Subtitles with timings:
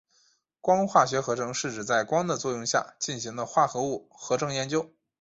[0.61, 4.89] 光化学合成是指在光的作用下进行的化合物合成研究。